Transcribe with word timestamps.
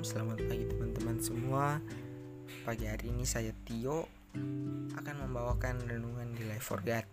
Selamat 0.00 0.40
pagi 0.48 0.64
teman-teman 0.64 1.20
semua. 1.20 1.76
Pagi 2.64 2.88
hari 2.88 3.12
ini 3.12 3.28
saya 3.28 3.52
Tio 3.68 4.08
akan 4.96 5.14
membawakan 5.28 5.76
renungan 5.84 6.32
di 6.32 6.48
Life 6.48 6.72
for 6.72 6.80
God. 6.80 7.04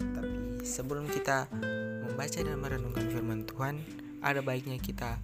Tapi 0.00 0.64
sebelum 0.64 1.04
kita 1.12 1.52
membaca 2.00 2.40
dan 2.40 2.56
merenungkan 2.56 3.12
firman 3.12 3.44
Tuhan 3.44 3.84
Ada 4.24 4.40
baiknya 4.40 4.80
kita 4.80 5.20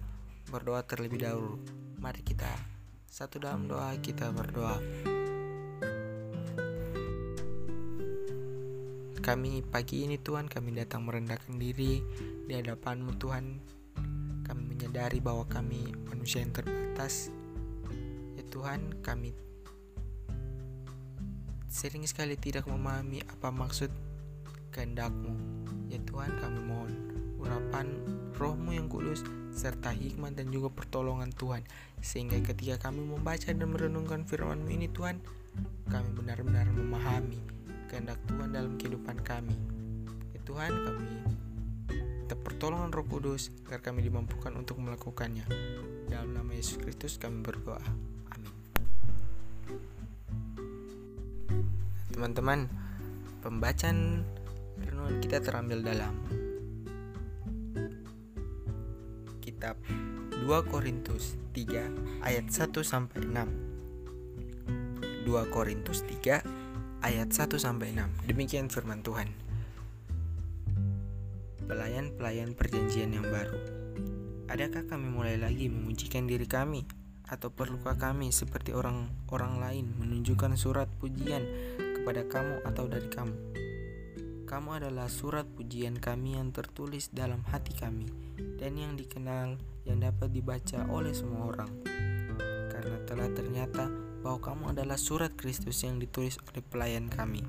berdoa 0.53 0.85
terlebih 0.85 1.25
dahulu. 1.25 1.57
Mari 1.97 2.21
kita 2.21 2.53
satu 3.09 3.41
dalam 3.41 3.65
doa 3.65 3.97
kita 3.97 4.29
berdoa. 4.29 4.77
Kami 9.25 9.65
pagi 9.65 10.05
ini 10.05 10.21
Tuhan 10.21 10.45
kami 10.45 10.69
datang 10.77 11.01
merendahkan 11.01 11.57
diri 11.57 11.97
di 12.45 12.53
hadapanmu 12.53 13.17
Tuhan 13.17 13.76
menyadari 14.97 15.21
bahwa 15.21 15.45
kami 15.45 15.93
manusia 16.09 16.41
yang 16.41 16.49
terbatas. 16.49 17.29
Ya 18.33 18.41
Tuhan, 18.49 18.97
kami 19.05 19.29
sering 21.69 22.01
sekali 22.09 22.33
tidak 22.33 22.65
memahami 22.65 23.21
apa 23.29 23.53
maksud 23.53 23.93
kehendak-Mu. 24.73 25.37
Ya 25.93 26.01
Tuhan, 26.01 26.33
kami 26.41 26.59
mohon 26.65 26.93
urapan 27.37 27.93
rohmu 28.41 28.73
yang 28.73 28.89
kudus 28.89 29.21
serta 29.53 29.93
hikmat 29.93 30.33
dan 30.33 30.49
juga 30.49 30.73
pertolongan 30.73 31.29
Tuhan 31.29 31.61
sehingga 32.01 32.41
ketika 32.41 32.89
kami 32.89 33.05
membaca 33.05 33.53
dan 33.53 33.69
merenungkan 33.69 34.25
firman-Mu 34.25 34.81
ini 34.81 34.89
Tuhan 34.89 35.21
kami 35.93 36.09
benar-benar 36.17 36.65
memahami 36.73 37.37
kehendak 37.85 38.17
Tuhan 38.25 38.49
dalam 38.49 38.73
kehidupan 38.81 39.21
kami 39.21 39.53
ya 40.33 40.41
Tuhan 40.45 40.73
kami 40.73 41.37
minta 42.27 42.43
pertolongan 42.43 42.91
Roh 42.91 43.07
Kudus 43.07 43.55
agar 43.71 43.79
kami 43.79 44.03
dimampukan 44.03 44.51
untuk 44.59 44.83
melakukannya. 44.83 45.47
Dalam 46.11 46.35
nama 46.35 46.51
Yesus 46.51 46.75
Kristus 46.75 47.15
kami 47.15 47.39
berdoa. 47.39 47.79
Amin. 48.35 48.51
Teman-teman, 52.11 52.67
pembacaan 53.39 54.27
renungan 54.75 55.23
kita 55.23 55.39
terambil 55.39 55.87
dalam 55.87 56.19
kitab 59.39 59.79
2 59.87 60.43
Korintus 60.67 61.39
3 61.55 62.27
ayat 62.27 62.51
1 62.51 62.75
sampai 62.83 63.23
6. 63.23 65.23
2 65.23 65.31
Korintus 65.47 66.03
3 66.03 66.43
ayat 67.07 67.31
1 67.31 67.55
sampai 67.55 67.95
6. 67.95 68.27
Demikian 68.27 68.67
firman 68.67 68.99
Tuhan 68.99 69.46
pelayan-pelayan 71.67 72.55
perjanjian 72.55 73.11
yang 73.11 73.27
baru. 73.27 73.59
Adakah 74.47 74.87
kami 74.87 75.11
mulai 75.11 75.35
lagi 75.35 75.67
memujikan 75.67 76.23
diri 76.23 76.47
kami? 76.47 76.87
Atau 77.27 77.51
perlukah 77.51 77.99
kami 77.99 78.31
seperti 78.31 78.71
orang-orang 78.71 79.59
lain 79.59 79.85
menunjukkan 79.99 80.55
surat 80.55 80.87
pujian 81.03 81.43
kepada 81.99 82.23
kamu 82.23 82.63
atau 82.63 82.87
dari 82.87 83.11
kamu? 83.11 83.35
Kamu 84.47 84.79
adalah 84.79 85.11
surat 85.11 85.43
pujian 85.43 85.99
kami 85.99 86.39
yang 86.39 86.55
tertulis 86.55 87.11
dalam 87.11 87.43
hati 87.51 87.75
kami 87.75 88.07
dan 88.55 88.79
yang 88.79 88.95
dikenal 88.95 89.59
yang 89.83 89.99
dapat 89.99 90.31
dibaca 90.31 90.87
oleh 90.87 91.11
semua 91.11 91.51
orang. 91.51 91.71
Karena 92.71 93.03
telah 93.03 93.27
ternyata 93.35 93.91
bahwa 94.23 94.39
kamu 94.39 94.63
adalah 94.71 94.95
surat 94.95 95.35
Kristus 95.35 95.83
yang 95.83 95.99
ditulis 95.99 96.39
oleh 96.47 96.63
pelayan 96.63 97.11
kami. 97.11 97.43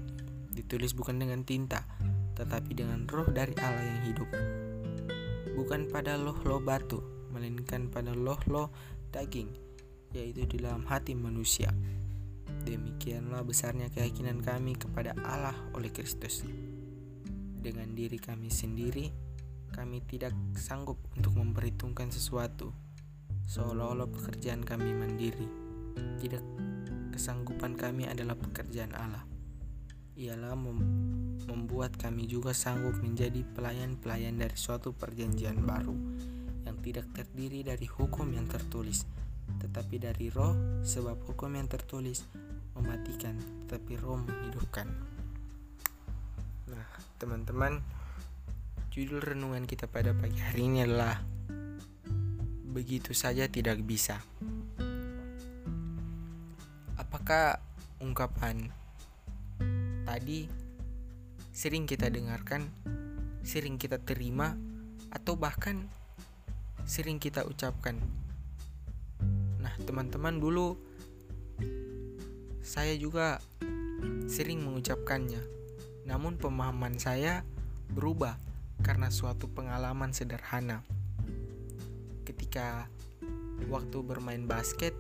Ditulis 0.51 0.91
bukan 0.91 1.23
dengan 1.23 1.47
tinta, 1.47 1.87
tetapi 2.39 2.71
dengan 2.73 3.05
roh 3.11 3.27
dari 3.27 3.53
Allah 3.59 3.83
yang 3.83 4.03
hidup. 4.07 4.31
Bukan 5.59 5.91
pada 5.91 6.15
loh-loh 6.15 6.63
batu, 6.63 7.03
melainkan 7.35 7.91
pada 7.91 8.15
loh-loh 8.15 8.71
daging, 9.11 9.51
yaitu 10.15 10.47
di 10.47 10.63
dalam 10.63 10.87
hati 10.87 11.19
manusia. 11.19 11.75
Demikianlah 12.63 13.43
besarnya 13.43 13.91
keyakinan 13.91 14.39
kami 14.39 14.79
kepada 14.79 15.19
Allah 15.27 15.57
oleh 15.75 15.91
Kristus. 15.91 16.47
Dengan 17.59 17.91
diri 17.99 18.23
kami 18.23 18.55
sendiri, 18.55 19.11
kami 19.75 19.99
tidak 20.07 20.33
sanggup 20.55 20.97
untuk 21.19 21.35
memperhitungkan 21.35 22.15
sesuatu, 22.15 22.71
seolah-olah 23.51 24.07
pekerjaan 24.09 24.63
kami 24.63 24.95
mandiri. 24.95 25.49
Tidak 26.23 26.43
kesanggupan 27.11 27.75
kami 27.75 28.07
adalah 28.07 28.39
pekerjaan 28.39 28.95
Allah. 28.95 29.38
Ialah 30.19 30.59
mem 30.59 30.79
membuat 31.47 31.95
kami 31.97 32.27
juga 32.27 32.51
sanggup 32.51 32.99
menjadi 33.01 33.41
pelayan-pelayan 33.55 34.37
dari 34.37 34.53
suatu 34.59 34.93
perjanjian 34.93 35.63
baru 35.65 35.95
yang 36.67 36.77
tidak 36.85 37.09
terdiri 37.15 37.65
dari 37.65 37.87
hukum 37.89 38.29
yang 38.35 38.45
tertulis, 38.51 39.07
tetapi 39.63 39.97
dari 39.97 40.29
roh, 40.29 40.83
sebab 40.85 41.23
hukum 41.25 41.57
yang 41.57 41.71
tertulis 41.71 42.27
mematikan, 42.77 43.39
tetapi 43.65 43.97
roh 43.97 44.21
menghidupkan. 44.21 44.91
Nah, 46.69 46.87
teman-teman, 47.17 47.81
judul 48.93 49.25
renungan 49.25 49.65
kita 49.65 49.89
pada 49.89 50.13
pagi 50.13 50.43
hari 50.43 50.69
ini 50.69 50.85
adalah 50.85 51.17
Begitu 52.69 53.11
saja 53.11 53.49
tidak 53.49 53.81
bisa. 53.81 54.23
Apakah 56.95 57.65
ungkapan 57.99 58.69
tadi 60.09 60.49
sering 61.53 61.85
kita 61.85 62.09
dengarkan, 62.09 62.65
sering 63.45 63.77
kita 63.77 64.01
terima, 64.01 64.57
atau 65.13 65.37
bahkan 65.37 65.85
sering 66.89 67.21
kita 67.21 67.45
ucapkan. 67.45 68.01
Nah, 69.61 69.77
teman-teman, 69.85 70.41
dulu 70.41 70.81
saya 72.65 72.97
juga 72.97 73.37
sering 74.33 74.65
mengucapkannya, 74.65 75.45
namun 76.09 76.41
pemahaman 76.41 76.97
saya 76.97 77.45
berubah 77.93 78.41
karena 78.81 79.13
suatu 79.13 79.45
pengalaman 79.53 80.17
sederhana. 80.17 80.81
Ketika 82.25 82.89
waktu 83.69 84.01
bermain 84.01 84.49
basket, 84.49 84.97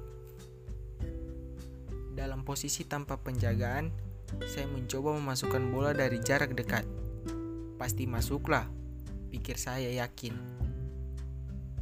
dalam 2.13 2.45
posisi 2.45 2.85
tanpa 2.85 3.17
penjagaan, 3.17 4.08
saya 4.49 4.69
mencoba 4.69 5.16
memasukkan 5.16 5.62
bola 5.72 5.97
dari 5.97 6.21
jarak 6.21 6.53
dekat. 6.53 6.84
Pasti 7.81 8.05
masuklah, 8.05 8.66
pikir 9.33 9.56
saya 9.56 9.89
yakin. 10.05 10.34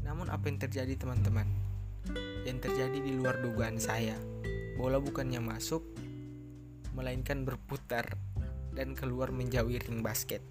Namun 0.06 0.30
apa 0.30 0.46
yang 0.46 0.58
terjadi 0.62 0.94
teman-teman? 0.94 1.48
Yang 2.46 2.70
terjadi 2.70 2.98
di 3.02 3.12
luar 3.18 3.42
dugaan 3.42 3.82
saya. 3.82 4.14
Bola 4.78 5.02
bukannya 5.02 5.42
masuk, 5.42 5.82
melainkan 6.94 7.42
berputar 7.42 8.14
dan 8.76 8.92
keluar 8.92 9.32
menjauhi 9.32 9.80
ring 9.80 10.04
basket. 10.04 10.44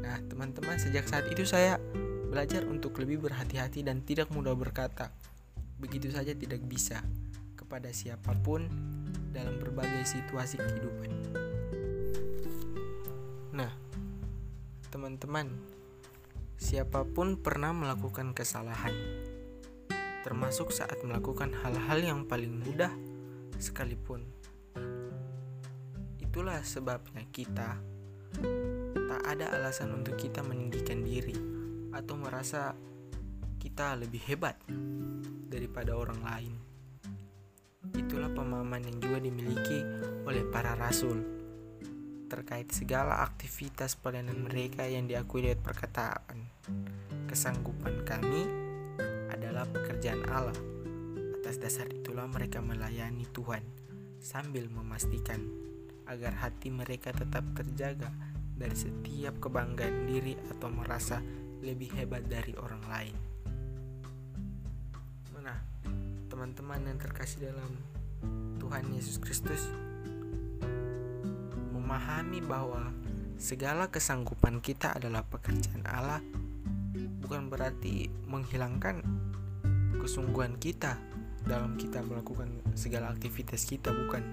Nah, 0.00 0.18
teman-teman, 0.26 0.80
sejak 0.80 1.04
saat 1.06 1.28
itu 1.28 1.44
saya 1.44 1.76
belajar 2.28 2.66
untuk 2.66 2.98
lebih 2.98 3.22
berhati-hati 3.22 3.86
dan 3.86 4.02
tidak 4.02 4.32
mudah 4.32 4.56
berkata, 4.56 5.12
begitu 5.78 6.10
saja 6.10 6.32
tidak 6.34 6.64
bisa 6.64 7.04
kepada 7.54 7.92
siapa 7.94 8.32
pun 8.42 8.66
dalam 9.34 9.58
berbagai 9.58 10.06
situasi 10.06 10.62
kehidupan. 10.62 11.10
Nah, 13.50 13.74
teman-teman, 14.94 15.50
siapa 16.54 17.02
pun 17.02 17.34
pernah 17.34 17.74
melakukan 17.74 18.30
kesalahan, 18.30 18.94
termasuk 20.22 20.70
saat 20.70 21.02
melakukan 21.02 21.50
hal-hal 21.66 21.98
yang 21.98 22.20
paling 22.30 22.62
mudah 22.62 22.94
sekalipun. 23.58 24.22
Itulah 26.22 26.62
sebabnya 26.62 27.26
kita 27.34 27.78
tak 29.10 29.22
ada 29.26 29.54
alasan 29.54 29.94
untuk 29.94 30.18
kita 30.18 30.42
meninggikan 30.42 31.02
diri 31.02 31.36
atau 31.94 32.18
merasa 32.18 32.74
kita 33.62 33.94
lebih 33.94 34.18
hebat 34.26 34.58
daripada 35.46 35.94
orang 35.94 36.20
lain. 36.22 36.73
Itulah 37.94 38.30
pemahaman 38.34 38.82
yang 38.84 38.98
juga 38.98 39.18
dimiliki 39.22 39.80
oleh 40.26 40.44
para 40.50 40.74
rasul 40.74 41.34
terkait 42.26 42.66
segala 42.74 43.22
aktivitas 43.22 43.94
pelayanan 43.94 44.50
mereka 44.50 44.82
yang 44.88 45.06
diakui 45.06 45.46
lewat 45.46 45.62
perkataan. 45.62 46.50
Kesanggupan 47.30 48.02
kami 48.02 48.42
adalah 49.30 49.68
pekerjaan 49.70 50.26
Allah. 50.26 50.56
Atas 51.38 51.60
dasar 51.62 51.86
itulah 51.92 52.26
mereka 52.26 52.58
melayani 52.58 53.28
Tuhan 53.30 53.62
sambil 54.18 54.66
memastikan 54.72 55.44
agar 56.08 56.34
hati 56.40 56.72
mereka 56.72 57.12
tetap 57.12 57.44
terjaga 57.54 58.10
dari 58.54 58.74
setiap 58.74 59.38
kebanggaan 59.38 60.08
diri 60.08 60.34
atau 60.50 60.72
merasa 60.72 61.20
lebih 61.60 61.92
hebat 61.96 62.24
dari 62.26 62.56
orang 62.56 62.82
lain. 62.88 63.33
Teman-teman 66.34 66.82
yang 66.82 66.98
terkasih 66.98 67.46
dalam 67.46 67.78
Tuhan 68.58 68.90
Yesus 68.90 69.22
Kristus 69.22 69.70
memahami 71.70 72.42
bahwa 72.42 72.90
segala 73.38 73.86
kesanggupan 73.86 74.58
kita 74.58 74.98
adalah 74.98 75.22
pekerjaan 75.22 75.86
Allah 75.86 76.18
bukan 77.22 77.46
berarti 77.46 78.10
menghilangkan 78.26 79.06
kesungguhan 80.02 80.58
kita 80.58 80.98
dalam 81.46 81.78
kita 81.78 82.02
melakukan 82.02 82.50
segala 82.74 83.14
aktivitas 83.14 83.62
kita 83.62 83.94
bukan 83.94 84.26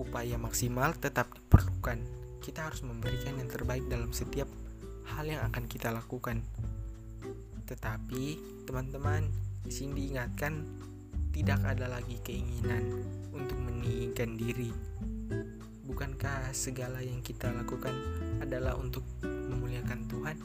upaya 0.00 0.40
maksimal 0.40 0.96
tetap 0.96 1.28
diperlukan. 1.36 2.00
Kita 2.40 2.72
harus 2.72 2.80
memberikan 2.80 3.36
yang 3.36 3.52
terbaik 3.52 3.84
dalam 3.92 4.08
setiap 4.16 4.48
hal 5.12 5.28
yang 5.28 5.44
akan 5.44 5.68
kita 5.68 5.92
lakukan. 5.92 6.40
Tetapi, 7.68 8.24
teman-teman, 8.64 9.51
di 9.62 9.70
sini 9.70 9.94
diingatkan 9.94 10.52
tidak 11.32 11.64
ada 11.64 11.88
lagi 11.88 12.20
keinginan 12.20 13.02
untuk 13.32 13.56
meninggikan 13.62 14.36
diri. 14.36 14.68
Bukankah 15.88 16.52
segala 16.52 17.00
yang 17.00 17.24
kita 17.24 17.48
lakukan 17.50 17.94
adalah 18.42 18.76
untuk 18.76 19.06
memuliakan 19.24 20.00
Tuhan? 20.10 20.36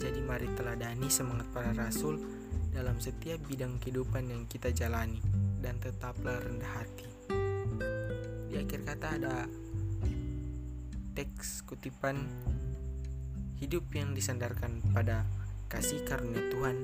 Jadi 0.00 0.20
mari 0.20 0.48
teladani 0.58 1.08
semangat 1.08 1.48
para 1.54 1.72
rasul 1.72 2.20
dalam 2.74 2.98
setiap 2.98 3.38
bidang 3.46 3.78
kehidupan 3.78 4.28
yang 4.28 4.42
kita 4.50 4.74
jalani 4.74 5.22
dan 5.62 5.78
tetaplah 5.78 6.42
rendah 6.42 6.72
hati. 6.74 7.08
Di 8.50 8.58
akhir 8.58 8.80
kata 8.82 9.06
ada 9.14 9.36
teks 11.14 11.62
kutipan 11.62 12.18
hidup 13.62 13.86
yang 13.94 14.12
disandarkan 14.12 14.82
pada 14.90 15.22
kasih 15.74 16.06
karunia 16.06 16.38
Tuhan 16.54 16.76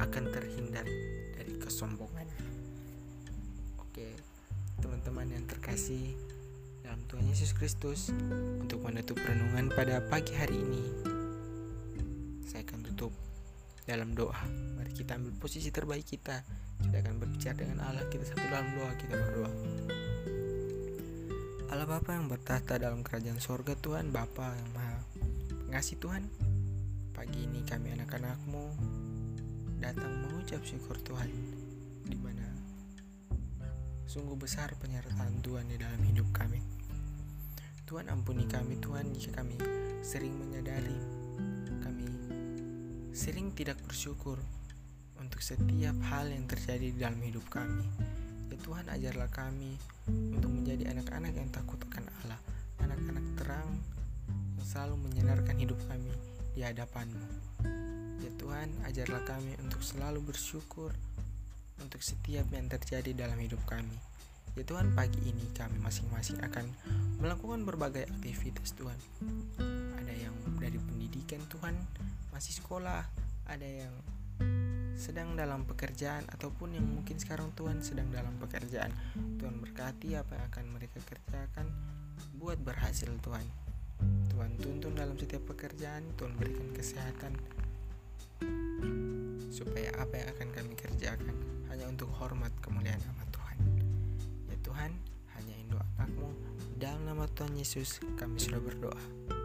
akan 0.00 0.24
terhindar 0.32 0.88
dari 1.36 1.52
kesombongan. 1.60 2.24
Oke, 3.76 4.16
teman-teman 4.80 5.28
yang 5.28 5.44
terkasih 5.44 6.16
dalam 6.80 7.04
Tuhan 7.12 7.28
Yesus 7.28 7.52
Kristus, 7.52 8.08
untuk 8.64 8.80
menutup 8.88 9.20
renungan 9.20 9.68
pada 9.76 10.00
pagi 10.08 10.32
hari 10.32 10.56
ini, 10.56 10.84
saya 12.48 12.64
akan 12.64 12.88
tutup 12.88 13.12
dalam 13.84 14.16
doa. 14.16 14.40
Mari 14.80 14.96
kita 14.96 15.20
ambil 15.20 15.36
posisi 15.36 15.68
terbaik 15.68 16.08
kita 16.08 16.40
kita 16.84 16.96
akan 17.02 17.14
berbicara 17.18 17.56
dengan 17.58 17.78
Allah 17.84 18.06
kita 18.06 18.24
satu 18.24 18.44
dalam 18.46 18.68
doa 18.78 18.92
kita 18.96 19.14
berdoa 19.18 19.50
Allah 21.68 21.86
Bapa 21.90 22.10
yang 22.16 22.30
bertahta 22.30 22.80
dalam 22.80 23.04
kerajaan 23.04 23.42
sorga 23.42 23.74
Tuhan 23.76 24.14
Bapa 24.14 24.54
yang 24.54 24.70
maha 24.72 24.98
pengasih 25.68 25.98
Tuhan 26.00 26.22
Pagi 27.18 27.50
ini 27.50 27.66
kami 27.66 27.98
anak-anakmu 27.98 28.62
datang 29.82 30.22
mengucap 30.22 30.62
syukur 30.62 30.94
Tuhan 31.02 31.26
di 32.06 32.14
mana 32.14 32.46
sungguh 34.06 34.38
besar 34.38 34.78
penyertaan 34.78 35.42
Tuhan 35.42 35.66
di 35.66 35.82
dalam 35.82 35.98
hidup 35.98 36.30
kami 36.30 36.62
Tuhan 37.90 38.06
ampuni 38.06 38.46
kami 38.46 38.78
Tuhan 38.78 39.10
jika 39.18 39.42
kami 39.42 39.58
sering 39.98 40.30
menyadari 40.30 40.94
kami 41.82 42.06
sering 43.10 43.50
tidak 43.50 43.82
bersyukur 43.82 44.38
untuk 45.18 45.42
setiap 45.42 45.98
hal 46.14 46.30
yang 46.30 46.46
terjadi 46.46 46.94
di 46.94 46.98
dalam 47.02 47.18
hidup 47.18 47.42
kami. 47.50 47.82
Ya 48.46 48.56
Tuhan 48.62 48.86
ajarlah 48.94 49.26
kami 49.34 49.74
untuk 50.06 50.54
menjadi 50.54 50.94
anak-anak 50.94 51.34
yang 51.34 51.50
takut 51.50 51.82
akan 51.82 52.06
Allah, 52.22 52.38
anak-anak 52.78 53.26
terang 53.34 53.74
yang 54.54 54.66
selalu 54.70 55.10
menyinarkan 55.10 55.58
hidup 55.58 55.82
kami 55.90 56.14
di 56.58 56.66
hadapan-Mu. 56.66 57.30
Ya 58.18 58.34
Tuhan, 58.34 58.66
ajarlah 58.82 59.22
kami 59.22 59.54
untuk 59.62 59.78
selalu 59.78 60.26
bersyukur 60.26 60.90
untuk 61.78 62.02
setiap 62.02 62.50
yang 62.50 62.66
terjadi 62.66 63.14
dalam 63.14 63.38
hidup 63.38 63.62
kami. 63.62 63.94
Ya 64.58 64.66
Tuhan, 64.66 64.90
pagi 64.98 65.22
ini 65.22 65.46
kami 65.54 65.78
masing-masing 65.78 66.42
akan 66.42 66.66
melakukan 67.22 67.62
berbagai 67.62 68.10
aktivitas 68.10 68.74
Tuhan. 68.74 68.98
Ada 70.02 70.10
yang 70.18 70.34
dari 70.58 70.82
pendidikan 70.82 71.46
Tuhan, 71.46 71.78
masih 72.34 72.58
sekolah, 72.58 73.06
ada 73.46 73.68
yang 73.86 73.94
sedang 74.98 75.38
dalam 75.38 75.62
pekerjaan 75.62 76.26
ataupun 76.26 76.74
yang 76.74 76.82
mungkin 76.90 77.22
sekarang 77.22 77.54
Tuhan 77.54 77.86
sedang 77.86 78.10
dalam 78.10 78.34
pekerjaan. 78.42 78.90
Tuhan 79.14 79.62
berkati 79.62 80.18
apa 80.18 80.34
yang 80.34 80.44
akan 80.50 80.64
mereka 80.74 80.98
kerjakan 81.06 81.70
buat 82.34 82.58
berhasil 82.58 83.14
Tuhan. 83.22 83.67
Tuhan 84.04 84.50
tuntun 84.62 84.92
dalam 84.94 85.18
setiap 85.18 85.42
pekerjaan, 85.50 86.02
Tuhan 86.14 86.32
berikan 86.38 86.68
kesehatan 86.74 87.34
supaya 89.50 89.90
apa 89.98 90.14
yang 90.14 90.28
akan 90.38 90.48
kami 90.54 90.74
kerjakan 90.78 91.34
hanya 91.66 91.90
untuk 91.90 92.06
hormat 92.14 92.54
kemuliaan 92.62 93.02
nama 93.02 93.24
Tuhan. 93.34 93.58
Ya 94.46 94.56
Tuhan, 94.62 94.90
hanya 95.34 95.54
Indo 95.58 95.78
anakmu 95.98 96.30
dalam 96.78 97.02
nama 97.02 97.26
Tuhan 97.34 97.58
Yesus 97.58 97.98
kami 98.14 98.38
sudah 98.38 98.62
berdoa. 98.62 99.37